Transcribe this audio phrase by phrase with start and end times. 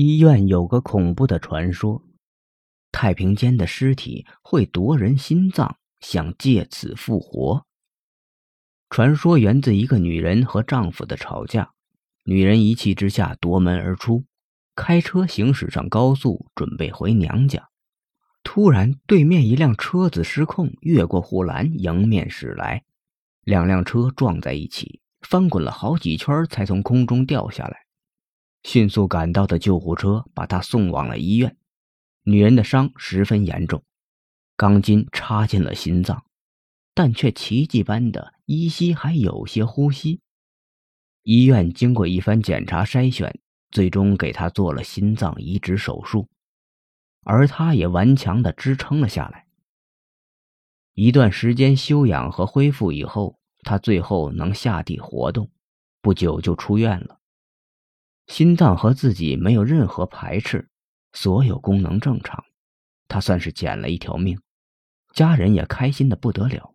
[0.00, 2.02] 医院有个恐怖的传说：
[2.90, 7.66] 太平间的尸体会夺人心脏，想借此复活。
[8.88, 11.72] 传说源自一个女人和丈夫的吵架，
[12.24, 14.24] 女人一气之下夺门而出，
[14.74, 17.68] 开车行驶上高速，准备回娘家。
[18.42, 22.82] 突然，对面一辆车子失控，越过护栏迎面驶来，
[23.44, 27.84] 两辆车撞在一起，翻滚了好几圈才从空中掉下来。
[28.62, 31.56] 迅速赶到的救护车把她送往了医院。
[32.22, 33.82] 女人的伤十分严重，
[34.56, 36.24] 钢筋插进了心脏，
[36.94, 40.20] 但却奇迹般的依稀还有些呼吸。
[41.22, 46.28] 医院经过一番检查筛选，最终给她做了心脏移植手术，
[47.24, 49.46] 而她也顽强的支撑了下来。
[50.94, 55.50] 一段时间休养和恢复以后，她最后能下地活动，
[56.02, 57.19] 不久就出院了。
[58.30, 60.68] 心脏和自己没有任何排斥，
[61.12, 62.44] 所有功能正常，
[63.08, 64.38] 他算是捡了一条命，
[65.12, 66.72] 家人也开心的不得了。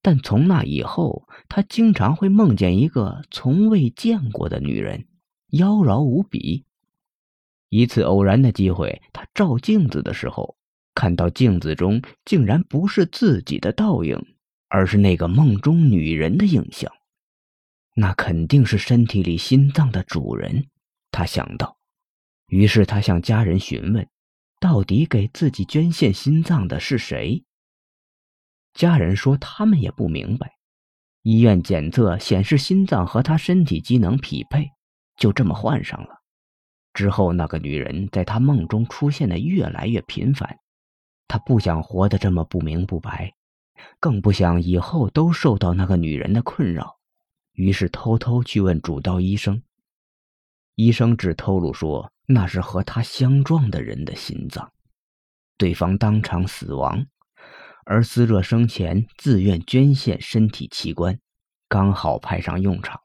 [0.00, 5.08] 但从那以后，他经常会梦见一个从未见过的女人，
[5.48, 6.64] 妖娆无比。
[7.68, 10.56] 一次偶然的机会，他照镜子的时候，
[10.94, 14.24] 看到镜子中竟然不是自己的倒影，
[14.68, 16.92] 而是那个梦中女人的影像。
[17.94, 20.68] 那肯定是身体里心脏的主人，
[21.10, 21.78] 他想到。
[22.48, 24.06] 于是他向家人询问，
[24.60, 27.44] 到底给自己捐献心脏的是谁？
[28.74, 30.52] 家人说他们也不明白。
[31.22, 34.68] 医院检测显示心脏和他身体机能匹配，
[35.16, 36.20] 就这么换上了。
[36.92, 40.58] 之后那个女人在他梦中出现的越来越频繁，
[41.28, 43.32] 他不想活得这么不明不白，
[44.00, 46.98] 更不想以后都受到那个女人的困扰。
[47.54, 49.62] 于是偷偷去问主刀医生，
[50.74, 54.72] 医生只透露说那是和他相撞的人的心脏，
[55.56, 57.06] 对方当场死亡，
[57.84, 61.18] 而死者生前自愿捐献身体器官，
[61.68, 63.00] 刚好派上用场。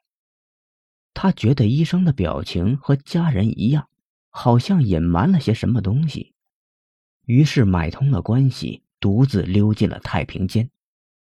[1.14, 3.88] 他觉得医生的表情和家人一样，
[4.30, 6.34] 好像隐瞒了些什么东西，
[7.26, 10.72] 于是买通了关系，独自溜进了太平间，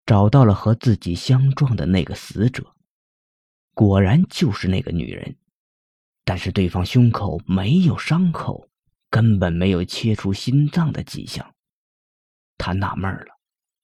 [0.07, 2.72] 找到了和自己相撞的那个死者。
[3.75, 5.37] 果然就是那个女人，
[6.25, 8.69] 但是对方胸口没有伤口，
[9.09, 11.55] 根本没有切除心脏的迹象。
[12.59, 13.39] 他纳闷了，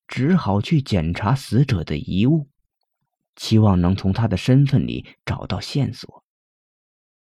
[0.07, 2.47] 只好去检查死者的遗物，
[3.35, 6.23] 期望能从他的身份里找到线索。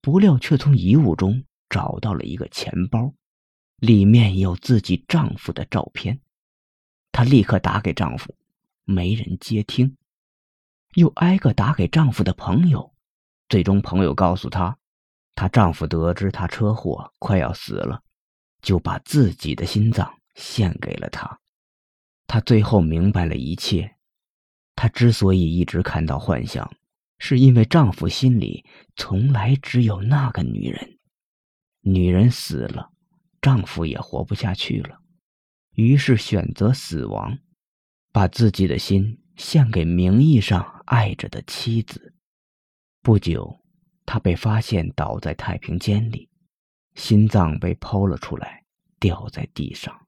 [0.01, 3.13] 不料却从遗物中找到了一个钱包，
[3.77, 6.21] 里面有自己丈夫的照片。
[7.11, 8.35] 她立刻打给丈夫，
[8.85, 9.97] 没人接听。
[10.95, 12.93] 又挨个打给丈夫的朋友，
[13.49, 14.77] 最终朋友告诉她，
[15.35, 18.03] 她丈夫得知她车祸快要死了，
[18.61, 21.41] 就把自己的心脏献给了她。
[22.27, 23.97] 她最后明白了一切。
[24.75, 26.71] 她之所以一直看到幻想，
[27.19, 28.65] 是因为丈夫心里
[28.97, 30.99] 从来只有那个女人。
[31.81, 32.91] 女人死了，
[33.41, 34.99] 丈夫也活不下去了，
[35.75, 37.39] 于是选择死亡，
[38.13, 40.83] 把自己的心献给名义上。
[40.85, 42.13] 爱着的妻子，
[43.01, 43.61] 不久，
[44.05, 46.29] 他被发现倒在太平间里，
[46.95, 48.65] 心脏被剖了出来，
[49.01, 50.07] 掉在地上。